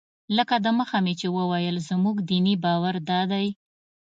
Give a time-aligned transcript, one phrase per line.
[0.37, 3.47] لکه دمخه مې چې وویل زموږ دیني باور دادی.